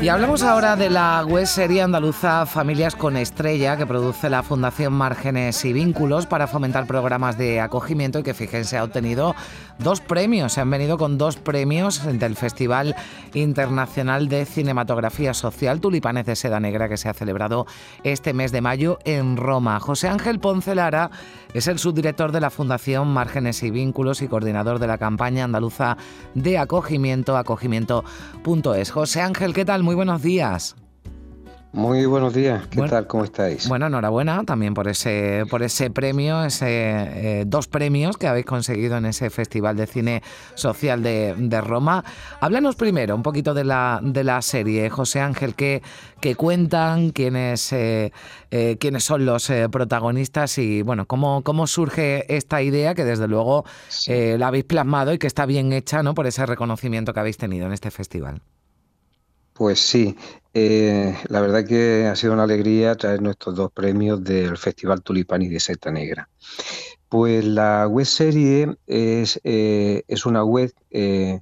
Y 0.00 0.08
hablamos 0.08 0.42
ahora 0.42 0.76
de 0.76 0.90
la 0.90 1.24
web 1.24 1.46
serie 1.46 1.80
andaluza 1.80 2.44
Familias 2.44 2.94
con 2.94 3.16
Estrella 3.16 3.76
que 3.76 3.86
produce 3.86 4.28
la 4.28 4.42
Fundación 4.42 4.92
Márgenes 4.92 5.64
y 5.64 5.72
Vínculos 5.72 6.26
para 6.26 6.46
fomentar 6.46 6.86
programas 6.86 7.38
de 7.38 7.60
acogimiento 7.60 8.18
y 8.18 8.22
que 8.22 8.34
fíjense 8.34 8.76
ha 8.76 8.84
obtenido 8.84 9.34
dos 9.78 10.00
premios. 10.00 10.52
Se 10.52 10.60
han 10.60 10.70
venido 10.70 10.98
con 10.98 11.18
dos 11.18 11.36
premios 11.36 12.02
del 12.04 12.36
Festival 12.36 12.94
Internacional 13.32 14.28
de 14.28 14.44
Cinematografía 14.44 15.34
Social 15.34 15.80
Tulipanes 15.80 16.26
de 16.26 16.36
Seda 16.36 16.60
Negra 16.60 16.88
que 16.88 16.96
se 16.98 17.08
ha 17.08 17.14
celebrado 17.14 17.66
este 18.04 18.34
mes 18.34 18.52
de 18.52 18.60
mayo 18.60 18.98
en 19.04 19.36
Roma. 19.36 19.80
José 19.80 20.08
Ángel 20.08 20.40
Poncelara 20.40 21.10
es 21.54 21.68
el 21.68 21.78
subdirector 21.78 22.32
de 22.32 22.40
la 22.40 22.50
Fundación 22.50 23.08
Márgenes 23.08 23.62
y 23.62 23.70
Vínculos 23.70 24.20
y 24.20 24.28
coordinador 24.28 24.78
de 24.78 24.86
la 24.86 24.98
campaña 24.98 25.44
andaluza 25.44 25.96
de 26.34 26.58
acogimiento, 26.58 27.36
acogimiento.es. 27.36 28.90
José 28.90 29.22
Ángel, 29.22 29.54
¿qué 29.54 29.64
tal? 29.64 29.75
Muy 29.82 29.94
buenos 29.94 30.22
días. 30.22 30.76
Muy 31.76 32.06
buenos 32.06 32.32
días, 32.32 32.66
¿qué 32.68 32.80
tal? 32.88 33.06
¿Cómo 33.06 33.24
estáis? 33.24 33.68
Bueno, 33.68 33.88
enhorabuena 33.88 34.44
también 34.44 34.72
por 34.72 34.88
ese, 34.88 35.44
por 35.50 35.62
ese 35.62 35.90
premio, 35.90 36.42
ese 36.42 37.40
eh, 37.40 37.44
dos 37.46 37.68
premios 37.68 38.16
que 38.16 38.26
habéis 38.26 38.46
conseguido 38.46 38.96
en 38.96 39.04
ese 39.04 39.28
Festival 39.28 39.76
de 39.76 39.86
Cine 39.86 40.22
Social 40.54 41.02
de, 41.02 41.60
Roma. 41.60 42.02
Háblanos 42.40 42.76
primero 42.76 43.14
un 43.14 43.22
poquito 43.22 43.52
de 43.52 43.64
la, 43.64 44.00
de 44.02 44.24
la 44.24 44.40
serie, 44.40 44.88
José 44.88 45.20
Ángel, 45.20 45.54
¿qué, 45.54 45.82
cuentan? 46.34 47.10
¿Quiénes, 47.10 47.70
eh, 47.74 48.10
eh, 48.50 48.78
¿Quiénes 48.80 49.04
son 49.04 49.26
los 49.26 49.52
protagonistas? 49.70 50.56
Y 50.56 50.80
bueno, 50.80 51.04
¿cómo, 51.04 51.42
¿cómo 51.42 51.66
surge 51.66 52.34
esta 52.34 52.62
idea 52.62 52.94
que 52.94 53.04
desde 53.04 53.28
luego 53.28 53.66
la 54.08 54.48
habéis 54.48 54.64
plasmado 54.64 55.12
y 55.12 55.18
que 55.18 55.26
está 55.26 55.44
bien 55.44 55.74
hecha 55.74 56.02
¿no? 56.02 56.14
por 56.14 56.26
ese 56.26 56.46
reconocimiento 56.46 57.12
que 57.12 57.20
habéis 57.20 57.36
tenido 57.36 57.66
en 57.66 57.74
este 57.74 57.90
festival? 57.90 58.40
Pues 59.56 59.80
sí, 59.80 60.14
eh, 60.52 61.16
la 61.28 61.40
verdad 61.40 61.64
que 61.66 62.06
ha 62.06 62.14
sido 62.14 62.34
una 62.34 62.42
alegría 62.42 62.94
traer 62.94 63.22
nuestros 63.22 63.54
dos 63.54 63.72
premios 63.72 64.22
del 64.22 64.58
Festival 64.58 65.02
Tulipani 65.02 65.48
de 65.48 65.60
Seta 65.60 65.90
Negra. 65.90 66.28
Pues 67.08 67.42
la 67.42 67.86
web 67.88 68.04
serie 68.04 68.76
es, 68.86 69.40
eh, 69.44 70.02
es 70.08 70.26
una 70.26 70.44
web, 70.44 70.74
eh, 70.90 71.40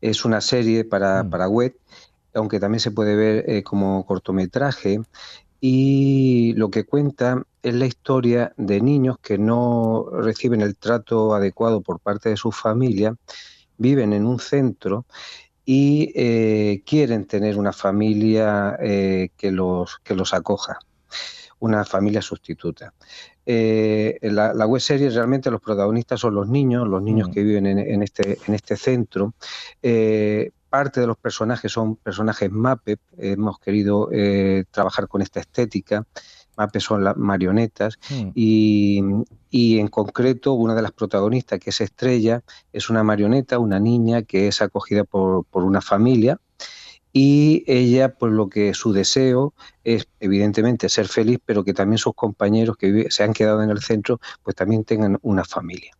es 0.00 0.24
una 0.24 0.40
serie 0.40 0.84
para, 0.84 1.24
mm. 1.24 1.30
para, 1.30 1.48
web, 1.48 1.76
aunque 2.34 2.60
también 2.60 2.78
se 2.78 2.92
puede 2.92 3.16
ver 3.16 3.64
como 3.64 4.06
cortometraje, 4.06 5.00
y 5.60 6.52
lo 6.54 6.70
que 6.70 6.84
cuenta 6.84 7.42
es 7.62 7.74
la 7.74 7.86
historia 7.86 8.52
de 8.56 8.80
niños 8.80 9.16
que 9.20 9.38
no 9.38 10.06
reciben 10.12 10.60
el 10.60 10.76
trato 10.76 11.34
adecuado 11.34 11.80
por 11.80 11.98
parte 11.98 12.28
de 12.28 12.36
su 12.36 12.52
familia, 12.52 13.16
viven 13.76 14.12
en 14.12 14.24
un 14.24 14.38
centro 14.38 15.04
y 15.72 16.10
eh, 16.16 16.82
quieren 16.84 17.26
tener 17.26 17.56
una 17.56 17.72
familia 17.72 18.76
eh, 18.82 19.28
que, 19.36 19.52
los, 19.52 20.00
que 20.02 20.16
los 20.16 20.34
acoja, 20.34 20.80
una 21.60 21.84
familia 21.84 22.20
sustituta. 22.20 22.92
Eh, 23.46 24.18
la, 24.20 24.66
web 24.66 24.80
serie 24.80 25.10
realmente 25.10 25.48
los 25.48 25.60
protagonistas 25.60 26.18
son 26.18 26.34
los 26.34 26.48
niños, 26.48 26.88
los 26.88 27.00
niños 27.00 27.28
mm. 27.28 27.32
que 27.32 27.42
viven 27.44 27.66
en, 27.66 28.02
este, 28.02 28.36
en 28.48 28.54
este 28.54 28.76
centro. 28.76 29.34
parte 30.68 31.00
de 31.00 31.06
los 31.06 31.18
personajes 31.18 31.70
son 31.70 31.94
personajes 31.94 32.50
MAPE, 32.50 32.96
hemos 33.18 33.60
querido 33.60 34.10
trabajar 34.72 35.06
con 35.06 35.22
esta 35.22 35.38
estética 35.38 36.04
MAPE 36.60 36.80
son 36.80 37.04
las 37.04 37.16
marionetas 37.16 37.98
hmm. 38.10 38.30
y, 38.34 39.78
en 39.78 39.88
concreto 39.88 40.52
una 40.52 40.74
de 40.74 40.82
las 40.82 40.92
protagonistas, 40.92 41.58
que 41.58 41.70
es 41.70 41.80
Estrella, 41.80 42.42
es 42.72 42.90
una 42.90 43.02
marioneta, 43.02 43.58
una 43.58 43.80
niña 43.80 44.22
que 44.22 44.48
es 44.48 44.60
acogida 44.60 45.04
por, 45.04 45.46
una 45.52 45.80
familia 45.80 46.38
y 47.12 47.64
ella, 47.66 48.14
pues 48.14 48.32
lo 48.32 48.48
que 48.48 48.74
su 48.74 48.92
deseo 48.92 49.52
es 49.82 50.06
evidentemente 50.20 50.88
ser 50.88 51.08
feliz, 51.08 51.38
pero 51.44 51.64
que 51.64 51.74
también 51.74 51.98
sus 51.98 52.14
compañeros 52.14 52.76
que 52.76 53.10
se 53.10 53.24
han 53.24 53.32
quedado 53.32 53.62
en 53.62 53.70
el 53.70 53.80
centro, 53.80 54.20
pues 54.44 54.54
también 54.54 54.84
tengan 54.84 55.18
una 55.22 55.44
familia. 55.44 55.92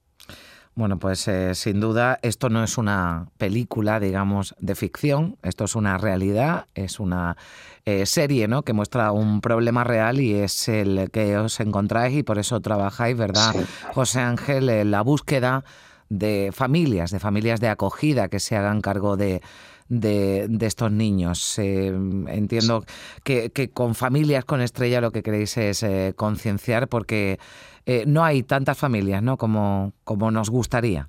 Bueno, 0.74 0.98
pues 0.98 1.26
eh, 1.28 1.54
sin 1.54 1.80
duda 1.80 2.18
esto 2.22 2.48
no 2.48 2.62
es 2.62 2.78
una 2.78 3.26
película, 3.38 4.00
digamos, 4.00 4.54
de 4.60 4.74
ficción, 4.74 5.36
esto 5.42 5.64
es 5.64 5.74
una 5.74 5.98
realidad, 5.98 6.66
es 6.74 7.00
una 7.00 7.36
eh, 7.84 8.06
serie 8.06 8.46
¿no? 8.46 8.62
que 8.62 8.72
muestra 8.72 9.12
un 9.12 9.40
problema 9.40 9.84
real 9.84 10.20
y 10.20 10.34
es 10.34 10.68
el 10.68 11.10
que 11.10 11.36
os 11.36 11.58
encontráis 11.60 12.16
y 12.18 12.22
por 12.22 12.38
eso 12.38 12.60
trabajáis, 12.60 13.16
¿verdad, 13.16 13.54
José 13.92 14.20
Ángel, 14.20 14.68
en 14.68 14.90
la 14.90 15.02
búsqueda 15.02 15.64
de 16.08 16.50
familias, 16.52 17.10
de 17.10 17.20
familias 17.20 17.60
de 17.60 17.68
acogida 17.68 18.28
que 18.28 18.40
se 18.40 18.56
hagan 18.56 18.80
cargo 18.80 19.16
de, 19.16 19.42
de, 19.90 20.48
estos 20.60 20.90
niños. 20.90 21.58
Eh, 21.58 21.88
entiendo 22.28 22.84
que, 23.22 23.70
con 23.74 23.94
familias 23.94 24.46
con 24.46 24.62
estrella 24.62 25.02
lo 25.02 25.10
que 25.10 25.22
queréis 25.22 25.58
es 25.58 25.84
concienciar 26.16 26.88
porque 26.88 27.38
eh, 27.84 28.04
no 28.06 28.24
hay 28.24 28.42
tantas 28.42 28.78
familias 28.78 29.22
¿no? 29.22 29.36
como, 29.36 29.92
como 30.04 30.30
nos 30.30 30.48
gustaría. 30.48 31.08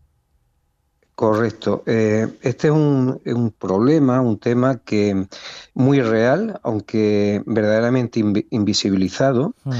Correcto. 1.15 1.83
Eh, 1.85 2.27
este 2.41 2.69
es 2.69 2.73
un, 2.73 3.21
un, 3.23 3.51
problema, 3.51 4.21
un 4.21 4.39
tema 4.39 4.77
que 4.77 5.27
muy 5.75 6.01
real, 6.01 6.59
aunque 6.63 7.43
verdaderamente 7.45 8.19
invisibilizado. 8.49 9.53
Mm. 9.63 9.71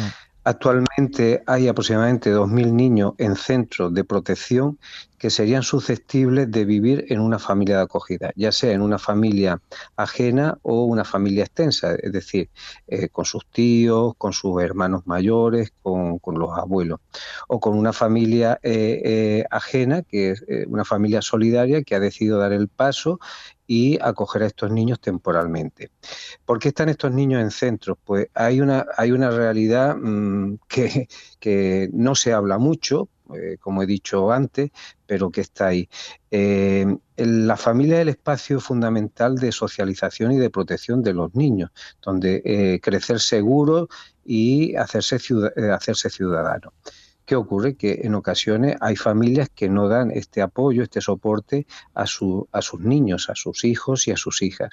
Actualmente 0.43 1.41
hay 1.47 1.67
aproximadamente 1.67 2.31
2.000 2.31 2.71
niños 2.71 3.13
en 3.17 3.35
centros 3.35 3.93
de 3.93 4.03
protección 4.03 4.77
que 5.21 5.29
serían 5.29 5.61
susceptibles 5.61 6.49
de 6.49 6.65
vivir 6.65 7.05
en 7.09 7.19
una 7.19 7.37
familia 7.37 7.77
de 7.77 7.83
acogida, 7.83 8.31
ya 8.35 8.51
sea 8.51 8.71
en 8.71 8.81
una 8.81 8.97
familia 8.97 9.61
ajena 9.95 10.57
o 10.63 10.85
una 10.85 11.03
familia 11.05 11.43
extensa, 11.43 11.93
es 11.93 12.11
decir, 12.11 12.49
eh, 12.87 13.07
con 13.09 13.25
sus 13.25 13.45
tíos, 13.45 14.15
con 14.17 14.33
sus 14.33 14.59
hermanos 14.63 15.05
mayores, 15.05 15.73
con, 15.83 16.19
los 16.25 16.57
abuelos, 16.57 17.01
o 17.47 17.59
con 17.59 17.77
una 17.77 17.93
familia 17.93 18.59
eh, 18.63 18.99
eh, 19.05 19.45
ajena, 19.51 20.01
que 20.01 20.31
es 20.31 20.43
una 20.65 20.85
familia 20.85 21.21
solidaria 21.21 21.83
que 21.83 21.93
ha 21.93 21.99
decidido 21.99 22.39
dar 22.39 22.51
el 22.51 22.67
paso 22.67 23.19
y 23.67 23.99
acoger 24.01 24.41
a 24.41 24.47
estos 24.47 24.71
niños 24.71 24.99
temporalmente. 24.99 25.91
¿Por 26.45 26.57
qué 26.57 26.69
están 26.69 26.89
estos 26.89 27.11
niños 27.11 27.43
en 27.43 27.51
centros? 27.51 27.95
Pues 28.03 28.27
hay 28.33 28.59
una, 28.59 28.87
hay 28.97 29.11
una 29.11 29.29
realidad 29.29 29.95
mm, 29.97 30.55
que, 30.67 31.07
que 31.39 31.91
no 31.93 32.15
se 32.15 32.33
habla 32.33 32.57
mucho, 32.57 33.07
eh, 33.35 33.57
como 33.59 33.83
he 33.83 33.85
dicho 33.85 34.31
antes, 34.31 34.71
pero 35.05 35.31
que 35.31 35.41
está 35.41 35.67
ahí. 35.67 35.89
Eh, 36.29 36.85
la 37.17 37.57
familia 37.57 37.97
es 37.97 38.01
el 38.03 38.09
espacio 38.09 38.59
fundamental 38.59 39.35
de 39.35 39.51
socialización 39.51 40.31
y 40.31 40.37
de 40.37 40.49
protección 40.49 41.03
de 41.03 41.13
los 41.13 41.35
niños, 41.35 41.71
donde 42.01 42.41
eh, 42.45 42.79
crecer 42.81 43.19
seguro 43.19 43.89
y 44.23 44.75
hacerse, 44.75 45.17
hacerse 45.71 46.09
ciudadano. 46.09 46.73
¿Qué 47.25 47.35
ocurre? 47.35 47.75
Que 47.75 48.01
en 48.03 48.15
ocasiones 48.15 48.75
hay 48.81 48.95
familias 48.95 49.49
que 49.49 49.69
no 49.69 49.87
dan 49.87 50.11
este 50.11 50.41
apoyo, 50.41 50.83
este 50.83 51.01
soporte 51.01 51.65
a, 51.93 52.05
su, 52.05 52.47
a 52.51 52.61
sus 52.61 52.81
niños, 52.81 53.29
a 53.29 53.35
sus 53.35 53.63
hijos 53.63 54.07
y 54.07 54.11
a 54.11 54.17
sus 54.17 54.41
hijas. 54.41 54.71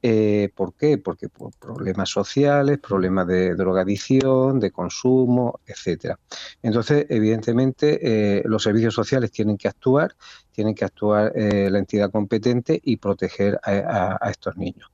Eh, 0.00 0.50
¿Por 0.54 0.74
qué? 0.74 0.98
Porque 0.98 1.28
por 1.28 1.52
problemas 1.56 2.08
sociales, 2.08 2.78
problemas 2.78 3.26
de 3.26 3.54
drogadicción, 3.54 4.60
de 4.60 4.70
consumo, 4.70 5.60
etcétera. 5.66 6.18
Entonces, 6.62 7.06
evidentemente, 7.08 7.98
eh, 8.38 8.42
los 8.44 8.62
servicios 8.62 8.94
sociales 8.94 9.32
tienen 9.32 9.56
que 9.56 9.68
actuar, 9.68 10.14
tienen 10.58 10.74
que 10.74 10.84
actuar 10.84 11.30
eh, 11.36 11.70
la 11.70 11.78
entidad 11.78 12.10
competente 12.10 12.80
y 12.82 12.96
proteger 12.96 13.60
a 13.62 14.28
estos 14.28 14.56
niños. 14.56 14.90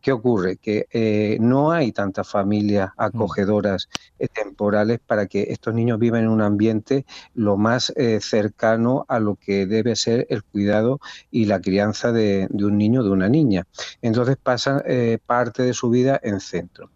¿Qué 0.00 0.12
ocurre? 0.12 0.58
Que 0.58 0.86
eh, 0.92 1.38
no 1.40 1.72
hay 1.72 1.90
tantas 1.90 2.28
familias 2.28 2.90
mm. 2.90 3.02
acogedoras 3.02 3.88
eh, 4.20 4.28
temporales 4.28 5.00
para 5.04 5.26
que 5.26 5.48
estos 5.50 5.74
niños 5.74 5.98
vivan 5.98 6.22
en 6.22 6.28
un 6.28 6.40
ambiente 6.40 7.04
lo 7.34 7.56
más 7.56 7.92
cercano 8.20 9.06
a 9.08 9.18
lo 9.18 9.34
que 9.34 9.66
debe 9.66 9.96
ser 9.96 10.24
el 10.30 10.44
cuidado 10.44 11.00
y 11.32 11.46
la 11.46 11.60
crianza 11.60 12.12
de, 12.12 12.46
un 12.52 12.78
niño 12.78 13.00
o 13.00 13.04
de 13.04 13.10
una 13.10 13.28
niña. 13.28 13.66
Entonces 14.00 14.36
pasan 14.40 14.84
parte 15.26 15.64
de 15.64 15.74
su 15.74 15.90
vida 15.90 16.20
en 16.22 16.38
centro. 16.38 16.90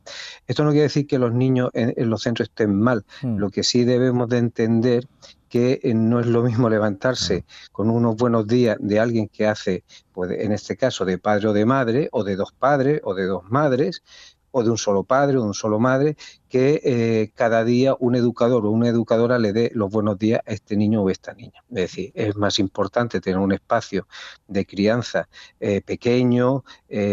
Esto 0.47 0.63
no 0.63 0.71
quiere 0.71 0.85
decir 0.85 1.09
que 1.09 1.19
los 1.19 1.33
niños 1.33 1.71
en, 1.75 1.93
en 1.97 2.09
los 2.09 2.23
centros 2.23 2.51
estén 2.51 2.79
mal. 2.79 3.05
Mm. 3.23 3.39
Lo 3.39 3.51
que 3.51 3.65
sí 3.65 3.85
debemos 3.85 4.29
de 4.29 4.39
entender 4.39 5.09
que 5.53 5.81
eh, 5.83 5.93
no 5.93 6.19
es 6.19 6.27
lo 6.27 6.43
mismo 6.43 6.71
levantarse 6.71 7.45
con 7.73 7.91
unos 7.91 8.17
buenos 8.17 8.47
días 8.47 8.79
de 8.81 8.99
alguien 8.99 9.29
que 9.29 9.47
hace, 9.47 9.85
pues, 10.15 10.31
en 10.31 10.51
este 10.51 10.79
caso, 10.79 11.05
de 11.05 11.19
padre 11.19 11.49
o 11.49 11.53
de 11.53 11.67
madre, 11.67 12.09
o 12.13 12.25
de 12.25 12.37
dos 12.37 12.53
padres 12.53 13.03
o 13.05 13.13
de 13.13 13.27
dos 13.27 13.45
madres, 13.51 14.03
o 14.51 14.65
de 14.65 14.71
un 14.71 14.79
solo 14.79 15.05
padre 15.05 15.37
o 15.37 15.43
de 15.43 15.49
un 15.49 15.53
solo 15.53 15.79
madre, 15.79 16.17
que 16.49 16.81
eh, 16.85 17.33
cada 17.35 17.65
día 17.65 17.95
un 18.01 18.15
educador 18.15 18.65
o 18.65 18.71
una 18.71 18.89
educadora 18.89 19.39
le 19.39 19.53
dé 19.53 19.71
los 19.75 19.91
buenos 19.91 20.19
días 20.19 20.41
a 20.47 20.53
este 20.53 20.75
niño 20.75 21.03
o 21.03 21.11
esta 21.11 21.35
niña. 21.35 21.63
Es 21.69 21.77
decir, 21.77 22.13
es 22.15 22.35
más 22.35 22.59
importante 22.59 23.21
tener 23.21 23.39
un 23.39 23.53
espacio 23.53 24.09
de 24.49 24.65
crianza 24.65 25.29
eh, 25.61 25.83
pequeño, 25.83 26.65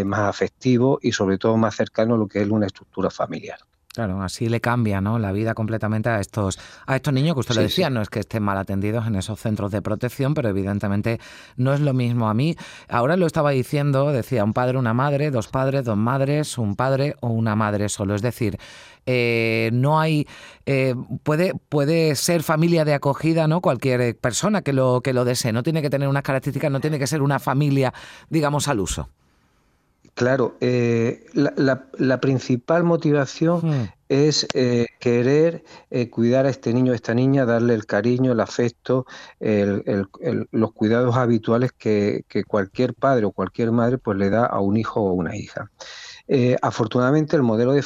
más 0.06 0.22
afectivo 0.30 0.98
y 1.02 1.12
sobre 1.12 1.38
todo 1.38 1.58
más 1.58 1.76
cercano 1.76 2.16
a 2.16 2.18
lo 2.18 2.28
que 2.28 2.42
es 2.42 2.50
una 2.50 2.68
estructura 2.68 3.10
familiar. 3.10 3.60
Claro, 4.00 4.22
así 4.22 4.48
le 4.48 4.62
cambia 4.62 5.02
¿no? 5.02 5.20
la 5.20 5.34
vida 5.34 5.54
completamente 5.54 6.08
a 6.08 6.22
estos, 6.22 6.58
a 6.88 6.96
estos 6.96 7.14
niños 7.14 7.34
que 7.34 7.42
usted 7.42 7.56
le 7.56 7.64
decía, 7.64 7.90
no 7.90 8.02
es 8.02 8.10
que 8.10 8.22
estén 8.22 8.42
mal 8.42 8.58
atendidos 8.58 9.06
en 9.06 9.16
esos 9.16 9.38
centros 9.42 9.74
de 9.74 9.82
protección, 9.82 10.34
pero 10.34 10.48
evidentemente 10.48 11.20
no 11.58 11.74
es 11.74 11.82
lo 11.82 11.94
mismo 11.94 12.30
a 12.30 12.34
mí. 12.34 12.56
Ahora 12.88 13.18
lo 13.18 13.26
estaba 13.26 13.52
diciendo, 13.52 14.14
decía 14.14 14.46
un 14.46 14.54
padre, 14.54 14.78
una 14.78 14.94
madre, 14.94 15.32
dos 15.32 15.50
padres, 15.50 15.84
dos 15.84 15.98
madres, 15.98 16.58
un 16.58 16.78
padre 16.78 17.18
o 17.20 17.28
una 17.28 17.58
madre 17.58 17.90
solo. 17.90 18.16
Es 18.16 18.22
decir, 18.22 18.58
eh, 19.06 19.70
no 19.74 20.00
hay 20.00 20.26
eh, 20.66 20.96
puede 21.24 21.56
puede 21.68 22.16
ser 22.16 22.42
familia 22.42 22.86
de 22.86 22.94
acogida 22.94 23.50
no 23.50 23.60
cualquier 23.60 24.18
persona 24.18 24.62
que 24.62 24.72
lo 24.72 25.02
que 25.02 25.12
lo 25.12 25.26
desee 25.26 25.52
no 25.52 25.62
tiene 25.62 25.82
que 25.82 25.90
tener 25.90 26.08
unas 26.08 26.24
características 26.24 26.72
no 26.72 26.80
tiene 26.80 27.00
que 27.00 27.08
ser 27.08 27.22
una 27.22 27.40
familia 27.40 27.94
digamos 28.30 28.68
al 28.68 28.80
uso 28.80 29.10
Claro, 30.20 30.58
eh, 30.60 31.24
la, 31.34 32.20
principal 32.20 32.84
motivación 32.84 33.62
hmm. 33.64 33.90
es 34.10 34.46
eh, 34.54 34.88
querer 35.00 35.64
eh, 35.92 36.10
cuidar 36.10 36.46
a 36.46 36.50
este 36.50 36.74
niño 36.74 36.92
o 36.92 36.96
esta 36.96 37.14
niña, 37.14 37.46
darle 37.46 37.74
el 37.74 37.86
cariño, 37.86 38.34
el 38.34 38.42
afecto, 38.42 39.06
los 39.40 40.74
cuidados 40.74 41.16
habituales 41.16 41.72
que, 41.72 42.26
que, 42.28 42.44
cualquier 42.44 42.96
padre 42.96 43.28
o 43.28 43.32
cualquier 43.32 43.72
madre 43.72 43.98
pues 43.98 44.18
le 44.18 44.30
da 44.30 44.46
a 44.46 44.60
un 44.60 44.76
hijo 44.76 45.00
o 45.00 45.14
una 45.14 45.38
hija. 45.38 45.72
Afortunadamente 46.62 47.38
el 47.38 47.42
modelo 47.42 47.72
de, 47.72 47.82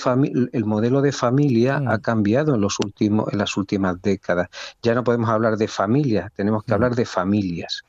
el 0.54 0.66
modelo 0.66 1.02
de 1.04 1.12
familia 1.12 1.80
mm. 1.80 1.88
ha 1.88 2.00
cambiado 2.00 2.56
en, 2.56 2.62
los 2.62 2.80
últimos, 2.84 3.32
en 3.32 3.38
las 3.38 3.56
últimas 3.58 4.02
décadas. 4.02 4.50
Ya 4.82 4.96
no 4.96 5.04
podemos 5.04 5.30
hablar 5.30 5.56
de 5.58 5.68
familias, 5.68 6.32
tenemos 6.36 6.64
que 6.64 6.72
mm. 6.72 6.74
hablar 6.74 6.96
de 6.96 7.06
familias. 7.06 7.84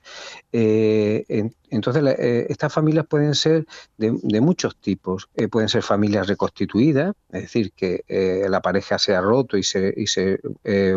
Entonces, 1.75 2.03
eh, 2.19 2.47
estas 2.49 2.73
familias 2.73 3.07
pueden 3.07 3.35
ser 3.35 3.67
de, 3.97 4.13
muchos 4.41 4.77
tipos. 4.77 5.29
pueden 5.51 5.69
ser 5.69 5.83
familias 5.83 6.27
reconstituidas, 6.27 7.15
es 7.31 7.43
decir, 7.43 7.73
que 7.73 8.05
la 8.49 8.61
pareja 8.61 8.99
se 8.99 9.15
ha 9.15 9.21
roto 9.21 9.57
y 9.57 9.63
se, 9.63 9.93
y 9.97 10.07
se 10.07 10.41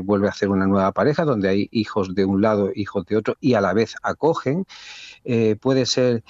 vuelve 0.04 0.28
a 0.28 0.32
hacer 0.32 0.50
una 0.50 0.68
nueva 0.68 0.92
pareja, 0.92 1.24
donde 1.24 1.50
hay 1.50 1.70
hijos 1.72 2.14
de 2.16 2.26
un 2.26 2.42
lado, 2.42 2.72
hijos 2.74 3.06
de 3.06 3.18
otro, 3.18 3.36
y 3.40 3.54
a 3.54 3.62
la 3.62 3.74
vez 3.74 3.96
acogen. 4.04 4.66
puede 5.62 5.86
ser 5.86 6.24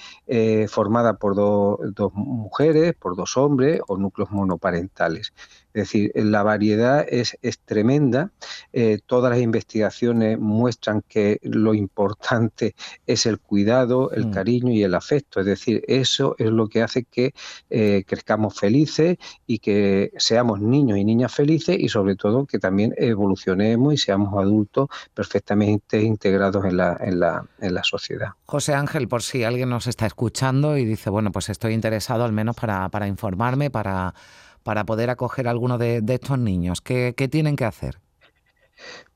formada 0.68 1.14
por 1.14 1.34
dos 1.34 2.12
mujeres, 2.14 2.94
por 2.94 3.16
dos 3.16 3.36
hombres 3.36 3.80
o 3.88 3.96
núcleos 3.96 4.30
monoparentales. 4.30 5.32
Es 5.74 5.84
decir, 5.84 6.12
la 6.14 6.42
variedad 6.42 7.06
es, 7.08 7.38
es 7.42 7.58
tremenda. 7.58 8.30
Eh, 8.72 8.98
todas 9.06 9.30
las 9.30 9.40
investigaciones 9.40 10.38
muestran 10.38 11.02
que 11.06 11.38
lo 11.42 11.74
importante 11.74 12.74
es 13.06 13.26
el 13.26 13.38
cuidado, 13.38 14.10
el 14.12 14.26
mm. 14.26 14.30
cariño 14.32 14.72
y 14.72 14.82
el 14.82 14.94
afecto. 14.94 15.40
Es 15.40 15.46
decir, 15.46 15.84
eso 15.86 16.34
es 16.38 16.50
lo 16.50 16.68
que 16.68 16.82
hace 16.82 17.04
que 17.04 17.34
eh, 17.70 18.04
crezcamos 18.06 18.58
felices 18.58 19.18
y 19.46 19.58
que 19.58 20.12
seamos 20.16 20.60
niños 20.60 20.98
y 20.98 21.04
niñas 21.04 21.34
felices 21.34 21.76
y 21.78 21.88
sobre 21.88 22.16
todo 22.16 22.46
que 22.46 22.58
también 22.58 22.94
evolucionemos 22.96 23.94
y 23.94 23.98
seamos 23.98 24.34
adultos 24.42 24.88
perfectamente 25.14 26.02
integrados 26.02 26.64
en 26.64 26.76
la, 26.76 26.96
en 27.00 27.20
la, 27.20 27.44
en 27.60 27.74
la 27.74 27.84
sociedad. 27.84 28.30
José 28.46 28.74
Ángel, 28.74 29.08
por 29.08 29.22
si 29.22 29.44
alguien 29.44 29.68
nos 29.68 29.86
está 29.86 30.06
escuchando 30.06 30.76
y 30.76 30.84
dice, 30.84 31.10
bueno, 31.10 31.30
pues 31.32 31.48
estoy 31.48 31.74
interesado 31.74 32.24
al 32.24 32.32
menos 32.32 32.56
para, 32.56 32.88
para 32.88 33.06
informarme, 33.06 33.70
para 33.70 34.14
para 34.68 34.84
poder 34.84 35.08
acoger 35.08 35.48
a 35.48 35.50
alguno 35.50 35.78
de, 35.78 36.02
estos 36.06 36.38
niños? 36.38 36.82
¿Qué, 36.82 37.14
tienen 37.30 37.56
que 37.56 37.64
hacer? 37.64 38.02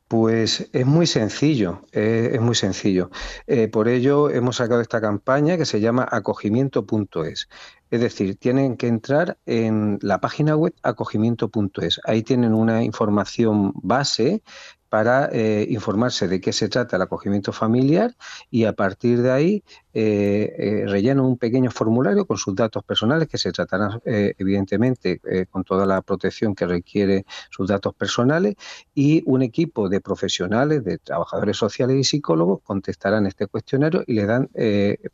Pues 0.09 0.71
es 0.73 0.87
muy 0.87 1.07
sencillo, 1.07 1.83
eh, 1.93 2.31
es 2.33 2.41
muy 2.41 2.55
sencillo. 2.55 3.11
Eh, 3.47 3.69
por 3.69 3.87
ello 3.89 4.31
hemos 4.31 4.57
sacado 4.57 4.81
esta 4.81 5.03
campaña 5.03 5.59
que 5.59 5.67
se 5.67 5.79
llama 5.79 6.09
acogimiento.es. 6.11 7.51
Es 7.91 8.01
decir, 8.01 8.37
tienen 8.37 8.79
que 8.79 8.87
entrar 8.87 9.37
en 9.45 9.99
la 10.01 10.23
página 10.23 10.57
web 10.57 10.73
acogimiento.es. 10.83 12.01
Ahí 12.05 12.23
tienen 12.23 12.55
una 12.55 12.83
información 12.83 13.73
base 13.75 14.43
para 14.93 15.31
eh, 15.33 15.67
informarse 15.71 16.29
de 16.29 16.39
qué 16.39 16.53
se 16.53 16.69
trata 16.69 16.97
el 16.97 17.03
acogimiento 17.03 17.51
familiar 17.51 18.15
y 18.51 18.67
a 18.67 18.75
partir 18.75 19.23
de 19.23 19.31
ahí 19.31 19.65
eh, 19.95 20.55
eh, 20.59 20.85
rellenan 20.87 21.25
un 21.25 21.39
pequeño 21.39 21.71
formulario 21.71 22.27
con 22.27 22.37
sus 22.37 22.55
datos 22.55 22.85
personales 22.85 23.27
que 23.27 23.39
se 23.39 23.53
tratarán 23.53 24.03
evidentemente 24.05 25.19
con 25.49 25.65
toda 25.65 25.87
la 25.87 26.03
protección 26.03 26.55
que 26.55 26.67
requiere 26.67 27.25
sus 27.49 27.69
datos 27.69 27.95
personales 27.95 28.57
y 28.95 29.23
un 29.25 29.41
equipo 29.41 29.89
de 29.89 30.03
profesionales, 30.03 30.85
de 30.85 30.99
trabajadores 30.99 31.57
sociales 31.57 31.97
y 31.97 32.05
psicólogos 32.05 32.61
contestarán 32.63 33.25
este 33.25 33.47
cuestionario 33.47 34.05
y 34.07 34.13
le 34.13 34.27
dan 34.27 34.51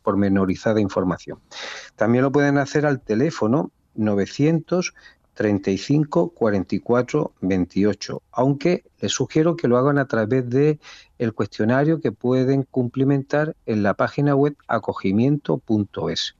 pormenorizada 0.02 0.80
información. 0.80 1.38
También 1.94 2.24
lo 2.24 2.32
pueden 2.32 2.58
hacer 2.58 2.84
al 2.84 3.00
teléfono 3.00 3.70
900 3.94 4.94
35 5.38 6.30
44 6.30 7.32
28, 7.42 8.22
aunque 8.32 8.82
les 8.98 9.12
sugiero 9.12 9.56
que 9.56 9.68
lo 9.68 9.78
hagan 9.78 9.98
a 9.98 10.08
través 10.08 10.50
de 10.50 10.80
el 11.16 11.32
cuestionario 11.32 12.00
que 12.00 12.10
pueden 12.10 12.64
cumplimentar 12.64 13.54
en 13.64 13.84
la 13.84 13.94
página 13.94 14.34
web 14.34 14.56
acogimiento.es. 14.66 16.34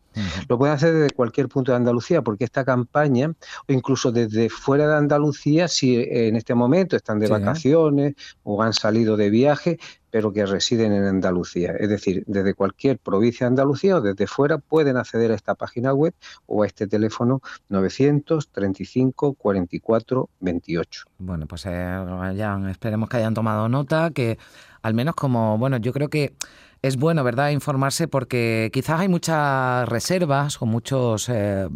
Lo 0.49 0.59
pueden 0.59 0.75
hacer 0.75 0.95
desde 0.95 1.15
cualquier 1.15 1.47
punto 1.47 1.71
de 1.71 1.77
Andalucía, 1.77 2.23
porque 2.23 2.43
esta 2.43 2.65
campaña, 2.65 3.33
o 3.69 3.73
incluso 3.73 4.11
desde 4.11 4.49
fuera 4.49 4.89
de 4.89 4.97
Andalucía, 4.97 5.69
si 5.69 5.95
en 5.97 6.35
este 6.35 6.57
momento 6.57 6.97
están 6.97 7.21
de 7.21 7.29
vacaciones 7.29 8.15
o 8.43 8.61
han 8.61 8.73
salido 8.73 9.17
de 9.17 9.31
viaje, 9.31 9.79
pero 10.11 10.33
que 10.33 10.47
residen 10.47 10.93
en 10.93 11.05
Andalucía. 11.05 11.73
Es 11.79 11.89
decir, 11.89 12.25
desde 12.27 12.55
cualquier 12.55 12.99
provincia 12.99 13.47
de 13.47 13.49
Andalucía 13.49 13.97
o 13.97 14.01
desde 14.01 14.27
fuera 14.27 14.59
pueden 14.59 14.97
acceder 14.97 15.33
a 15.33 15.35
esta 15.35 15.55
página 15.55 15.93
web 15.93 16.15
o 16.47 16.63
a 16.63 16.67
este 16.67 16.87
teléfono 16.87 17.41
935 17.69 19.35
44 19.35 20.29
28. 20.41 21.05
Bueno, 21.19 21.47
pues 21.47 21.67
eh, 21.67 22.71
esperemos 22.71 23.09
que 23.09 23.17
hayan 23.19 23.35
tomado 23.35 23.69
nota, 23.69 24.11
que 24.11 24.39
al 24.83 24.95
menos 24.95 25.15
como, 25.15 25.59
bueno, 25.59 25.77
yo 25.79 25.93
creo 25.93 26.09
que 26.09 26.35
es 26.81 26.97
bueno, 26.97 27.25
¿verdad?, 27.25 27.51
informarse 27.51 28.07
porque 28.07 28.71
quizás 28.73 29.01
hay 29.01 29.09
muchas 29.09 29.89
reservas 29.89 30.61
o 30.63 30.67
muchos... 30.67 31.29
Eh, 31.29 31.69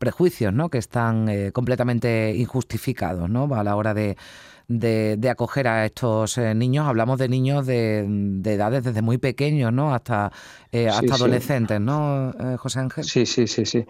prejuicios 0.00 0.52
¿no? 0.52 0.70
que 0.70 0.78
están 0.78 1.28
eh, 1.28 1.52
completamente 1.52 2.34
injustificados 2.34 3.30
¿no? 3.30 3.54
a 3.54 3.62
la 3.62 3.76
hora 3.76 3.94
de, 3.94 4.16
de, 4.70 5.28
acoger 5.28 5.66
a 5.66 5.84
estos 5.84 6.38
eh, 6.38 6.54
niños. 6.54 6.86
Hablamos 6.86 7.18
de 7.18 7.28
niños 7.28 7.66
de, 7.66 8.00
edades 8.44 8.84
desde 8.84 9.02
muy 9.02 9.18
pequeños, 9.18 9.72
¿no? 9.72 9.92
Hasta, 9.92 10.32
eh, 10.70 10.88
hasta 10.88 11.14
adolescentes, 11.14 11.80
¿no, 11.80 12.30
eh, 12.30 12.56
José 12.56 12.80
Ángel? 12.80 13.04
Sí, 13.04 13.26
sí, 13.26 13.46
sí, 13.48 13.66
sí. 13.66 13.84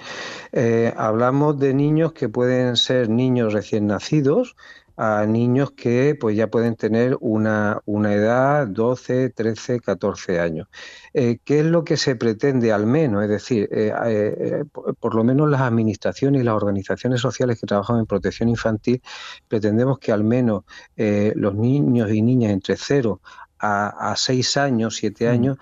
hablamos 0.96 1.58
de 1.58 1.74
niños 1.74 2.12
que 2.12 2.28
pueden 2.28 2.76
ser 2.76 3.10
niños 3.10 3.52
recién 3.52 3.86
nacidos, 3.86 4.56
a 5.02 5.24
niños 5.24 5.70
que 5.70 6.14
pues 6.14 6.36
ya 6.36 6.48
pueden 6.48 6.76
tener 6.76 7.16
una, 7.20 7.80
una 7.86 8.12
edad 8.12 8.66
12, 8.66 9.30
13, 9.30 9.80
14 9.80 10.40
años. 10.40 10.68
Eh, 11.14 11.38
¿Qué 11.42 11.60
es 11.60 11.64
lo 11.64 11.84
que 11.84 11.96
se 11.96 12.16
pretende 12.16 12.70
al 12.70 12.84
menos? 12.84 13.22
Es 13.22 13.30
decir, 13.30 13.66
eh, 13.72 13.94
eh, 14.04 14.64
por, 15.00 15.14
lo 15.14 15.24
menos 15.24 15.48
las 15.48 15.62
administraciones 15.62 16.42
y 16.42 16.44
las 16.44 16.54
organizaciones 16.54 17.22
sociales 17.22 17.58
que 17.58 17.66
trabajan 17.66 17.98
en 17.98 18.04
protección 18.04 18.50
infantil 18.50 19.00
pretendemos 19.48 19.98
que 19.98 20.12
al 20.12 20.22
menos 20.22 20.64
los 20.96 21.54
niños 21.54 22.10
y 22.10 22.20
niñas 22.20 22.52
entre 22.52 22.76
0 22.76 23.22
a, 23.58 24.14
6 24.14 24.56
años, 24.58 24.96
7 24.96 25.24
mm. 25.24 25.30
años, 25.30 25.56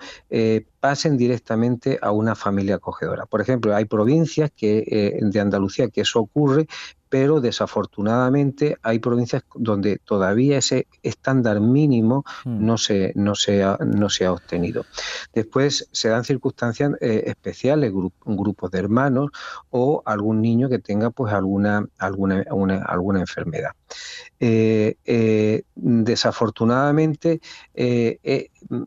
pasen 0.79 1.17
directamente 1.17 1.99
a 2.01 2.11
una 2.11 2.35
familia 2.35 2.75
acogedora. 2.75 3.25
Por 3.25 3.41
ejemplo, 3.41 3.75
hay 3.75 3.85
provincias 3.85 4.51
que, 4.55 5.19
de 5.21 5.39
Andalucía 5.39 5.89
que 5.89 6.01
eso 6.01 6.19
ocurre, 6.19 6.67
pero 7.09 7.41
desafortunadamente 7.41 8.77
hay 8.83 8.99
provincias 8.99 9.43
donde 9.55 9.97
todavía 9.97 10.59
ese 10.59 10.87
estándar 11.01 11.59
mínimo 11.59 12.23
hmm. 12.45 12.65
no, 12.65 12.77
se, 12.77 13.11
no, 13.15 13.35
se 13.35 13.63
ha, 13.63 13.77
no 13.83 14.09
se 14.09 14.25
ha 14.25 14.31
obtenido. 14.31 14.85
Después 15.33 15.89
se 15.91 16.09
dan 16.09 16.23
circunstancias 16.23 16.91
eh, 17.01 17.23
especiales, 17.25 17.91
grupos 18.23 18.71
de 18.71 18.79
hermanos 18.79 19.31
o 19.71 20.03
algún 20.05 20.41
niño 20.41 20.69
que 20.69 20.79
tenga 20.79 21.09
pues 21.09 21.33
alguna, 21.33 21.87
alguna, 21.97 22.43
alguna 22.85 23.19
enfermedad. 23.19 23.71
Eh, 24.39 24.95
eh, 25.05 25.63
desafortunadamente, 25.75 27.41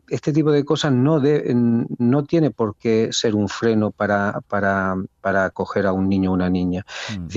este 0.09 0.33
tipo 0.33 0.51
de 0.51 0.63
cosas 0.63 0.91
no, 0.91 1.21
no 1.97 2.23
tiene 2.23 2.51
por 2.51 2.75
qué 2.75 3.09
ser 3.11 3.35
un 3.35 3.49
freno 3.49 3.91
para, 3.91 4.41
para, 4.47 4.95
para 5.23 5.45
acoger 5.45 5.87
a 5.87 5.93
un 5.93 6.09
niño 6.09 6.31
o 6.31 6.33
una 6.33 6.49
niña. 6.49 6.85
Mm. 7.17 7.27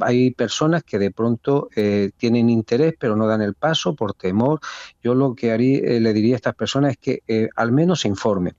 hay 0.00 0.30
personas 0.32 0.84
que 0.84 0.98
de 0.98 1.10
pronto 1.10 1.68
tienen 2.16 2.50
interés 2.50 2.94
pero 2.98 3.16
no 3.16 3.26
dan 3.26 3.42
el 3.42 3.54
paso 3.54 3.94
por 3.94 4.14
temor. 4.14 4.60
Yo 5.02 5.14
lo 5.14 5.34
que 5.34 5.52
haría, 5.52 5.98
le 5.98 6.12
diría 6.12 6.34
a 6.34 6.36
estas 6.36 6.54
personas 6.54 6.92
es 6.92 6.98
que 6.98 7.48
al 7.56 7.72
menos 7.72 8.00
se 8.00 8.08
informen. 8.08 8.54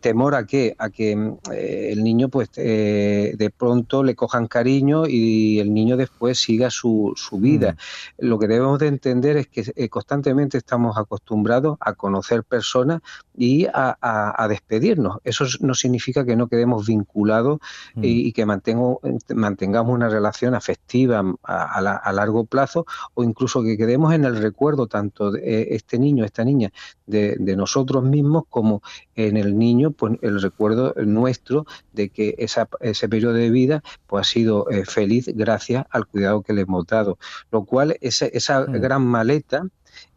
temor 0.00 0.34
a 0.34 0.46
qué? 0.46 0.74
A 0.78 0.90
que 0.90 1.12
el 1.12 2.02
niño 2.02 2.28
pues 2.28 2.50
de 2.52 3.52
pronto 3.56 4.02
le 4.02 4.14
cojan 4.14 4.46
cariño 4.46 5.06
y 5.06 5.60
el 5.60 5.72
niño 5.72 5.96
después 5.96 6.38
siga 6.38 6.70
su 6.70 7.12
su 7.16 7.38
vida. 7.38 7.72
Mm. 7.72 8.26
Lo 8.26 8.38
que 8.38 8.48
debemos 8.48 8.78
de 8.78 8.88
entender 8.88 9.36
es 9.36 9.48
que 9.48 9.64
eh, 9.74 9.88
constantemente 9.88 10.58
estamos 10.58 10.96
acostumbrados 10.96 11.76
a 11.80 11.94
conocer 11.94 12.44
personas 12.44 13.00
y 13.36 13.66
a, 13.72 14.46
despedirnos. 14.48 15.18
Eso 15.24 15.44
no 15.60 15.74
significa 15.74 16.24
que 16.24 16.36
no 16.36 16.48
quedemos 16.48 16.86
vinculados 16.86 17.01
vinculados 17.02 17.58
mm. 17.94 18.00
y, 18.04 18.32
que 18.32 18.46
mantengo, 18.46 19.00
mantengamos 19.34 19.94
una 19.94 20.08
relación 20.08 20.54
afectiva 20.54 21.22
a, 21.42 22.12
largo 22.12 22.44
plazo 22.44 22.86
o 23.14 23.24
incluso 23.24 23.62
que 23.62 23.76
quedemos 23.76 24.14
en 24.14 24.24
el 24.24 24.36
recuerdo 24.36 24.86
tanto 24.86 25.32
de 25.32 25.40
eh, 25.40 25.68
este 25.74 25.98
niño, 25.98 26.24
esta 26.24 26.44
niña, 26.44 26.72
de, 27.06 27.36
nosotros 27.56 28.02
mismos 28.02 28.44
como 28.48 28.82
en 29.14 29.36
el 29.36 29.58
niño, 29.58 29.90
pues 29.90 30.14
el 30.22 30.40
recuerdo 30.40 30.94
nuestro 30.96 31.66
de 31.92 32.08
que 32.08 32.34
esa, 32.38 32.68
ese 32.80 33.08
periodo 33.08 33.34
de 33.34 33.50
vida 33.50 33.82
pues 34.06 34.26
ha 34.26 34.30
sido 34.30 34.70
eh, 34.70 34.84
feliz 34.86 35.26
gracias 35.34 35.84
al 35.90 36.06
cuidado 36.06 36.42
que 36.42 36.54
le 36.54 36.62
hemos 36.62 36.86
dado. 36.86 37.18
Lo 37.50 37.64
cual, 37.64 37.96
esa, 38.00 38.26
esa 38.26 38.62
mm. 38.62 38.72
gran 38.80 39.04
maleta 39.04 39.66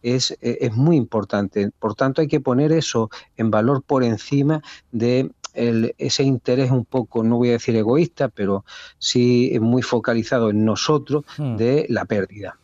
es, 0.01 0.38
es 0.39 0.74
muy 0.75 0.96
importante. 0.96 1.72
Por 1.77 1.96
tanto, 1.96 2.22
hay 2.22 2.27
que 2.27 2.39
poner 2.39 2.72
eso 2.72 3.10
en 3.36 3.51
valor 3.51 3.84
por 3.84 4.04
encima 4.04 4.62
de 4.92 5.32
ese 5.56 6.24
interés 6.24 6.72
un 6.72 6.86
poco, 6.86 7.24
no 7.24 7.38
voy 7.38 7.50
a 7.50 7.54
decir 7.54 7.76
egoísta, 7.76 8.28
pero 8.30 8.66
sí 8.98 9.58
muy 9.62 9.82
focalizado 9.82 10.50
en 10.50 10.66
nosotros 10.66 11.24
hmm. 11.38 11.56
de 11.56 11.86
la 11.90 12.06
pérdida. 12.06 12.58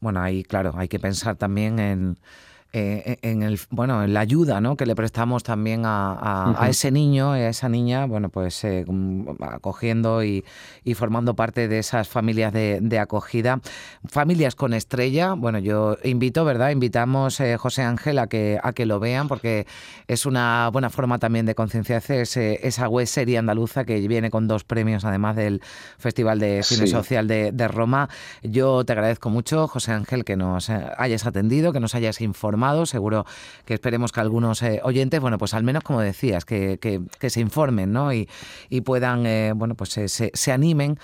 Bueno, 0.00 0.20
ahí 0.20 0.44
claro, 0.44 0.72
hay 0.76 0.88
que 0.88 0.98
pensar 0.98 1.36
también 1.36 1.78
en 1.78 2.18
eh, 2.78 3.16
en 3.22 3.42
el 3.42 3.58
bueno 3.70 4.04
en 4.04 4.12
la 4.12 4.20
ayuda 4.20 4.60
¿no? 4.60 4.76
que 4.76 4.84
le 4.84 4.94
prestamos 4.94 5.42
también 5.42 5.84
a, 5.86 6.66
ese 6.68 6.90
niño 6.90 7.32
a 7.32 7.48
esa 7.48 7.70
niña 7.70 8.04
bueno 8.04 8.28
pues 8.28 8.62
eh, 8.64 8.84
acogiendo 9.40 10.22
y, 10.22 10.44
formando 10.94 11.34
parte 11.34 11.68
de 11.68 11.78
esas 11.78 12.08
familias 12.08 12.52
de, 12.52 12.98
acogida. 12.98 13.60
Familias 14.06 14.54
con 14.54 14.74
estrella 14.74 15.32
bueno 15.32 15.58
yo 15.58 15.96
invito 16.04 16.44
verdad 16.44 16.68
invitamos 16.68 17.40
eh, 17.40 17.56
José 17.56 17.80
Ángel 17.80 18.18
a 18.18 18.26
que 18.26 18.58
a 18.62 18.74
que 18.74 18.84
lo 18.84 19.00
vean 19.00 19.26
porque 19.26 19.66
es 20.06 20.26
una 20.26 20.68
buena 20.70 20.90
forma 20.90 21.18
también 21.18 21.46
de 21.46 21.54
concienciar 21.54 22.02
esa 22.06 22.88
web 22.88 23.06
serie 23.06 23.38
andaluza 23.38 23.84
que 23.84 24.06
viene 24.06 24.28
con 24.30 24.48
dos 24.48 24.64
premios 24.64 25.06
además 25.06 25.34
del 25.36 25.62
Festival 25.96 26.38
de 26.40 26.62
Cine 26.62 26.86
Social 26.88 27.26
de, 27.26 27.52
de 27.52 27.68
Roma. 27.68 28.10
Yo 28.42 28.84
te 28.84 28.92
agradezco 28.92 29.30
mucho 29.30 29.66
José 29.66 29.92
Ángel 29.92 30.24
que 30.24 30.36
nos 30.36 30.68
hayas 30.68 31.24
atendido 31.24 31.72
que 31.72 31.80
nos 31.80 31.94
hayas 31.94 32.20
informado 32.20 32.65
Seguro 32.86 33.24
que 33.64 33.74
esperemos 33.74 34.12
que 34.12 34.20
algunos 34.20 34.62
eh, 34.62 34.80
oyentes, 34.82 35.20
bueno, 35.20 35.38
pues 35.38 35.54
al 35.54 35.62
menos 35.62 35.82
como 35.82 36.00
decías, 36.00 36.44
que, 36.44 36.78
se 37.28 37.40
informen 37.40 37.92
¿no? 37.92 38.12
y, 38.12 38.28
puedan, 38.84 39.26
eh, 39.26 39.52
bueno, 39.54 39.74
pues 39.74 39.90
se, 39.90 40.52
animen 40.52 40.98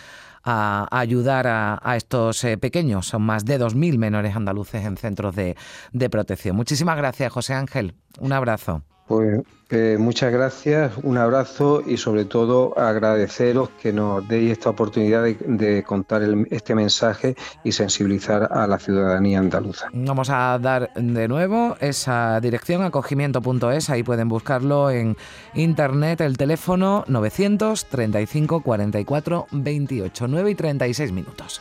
a, 0.45 0.89
ayudar 0.91 1.47
a, 1.47 1.97
estos 1.97 2.43
eh, 2.45 2.59
pequeños. 2.59 3.07
Son 3.07 3.23
más 3.23 3.45
de 3.45 3.61
2.000 3.61 3.99
menores 3.99 4.37
andaluces 4.37 4.85
en 4.85 4.97
centros 4.97 5.35
de, 5.35 5.57
de 5.93 6.11
protección. 6.11 6.57
Muchísimas 6.57 6.97
gracias, 6.97 7.33
José 7.33 7.55
Ángel. 7.55 7.95
Un 8.19 8.33
abrazo. 8.33 8.83
Pues 9.13 9.43
eh, 9.69 9.99
muchas 9.99 10.33
gracias, 10.33 10.93
un 11.03 11.19
abrazo 11.19 11.83
y 11.87 11.99
sobre 11.99 12.25
todo 12.25 12.73
agradeceros 12.79 13.69
que 13.83 13.93
nos 13.93 14.27
deis 14.27 14.53
esta 14.53 14.71
oportunidad 14.71 15.23
de, 15.25 15.83
contar 15.83 16.23
este 16.51 16.75
mensaje 16.75 17.37
y 17.63 17.73
sensibilizar 17.73 18.49
a 18.51 18.67
la 18.67 18.79
ciudadanía 18.79 19.39
andaluza. 19.39 19.89
Vamos 19.93 20.31
a 20.31 20.59
dar 20.59 20.95
de 20.95 21.29
nuevo 21.29 21.77
esa 21.81 22.41
dirección 22.41 22.83
acogimiento.es, 22.85 23.91
ahí 23.91 24.03
pueden 24.03 24.31
buscarlo 24.31 24.89
en 24.89 25.15
internet, 25.53 26.23
el 26.23 26.39
teléfono 26.39 27.05
935 27.07 28.63
44 28.63 29.47
28, 29.51 30.27
9 30.27 30.51
y 30.51 30.55
36 30.55 31.13
minutos. 31.13 31.61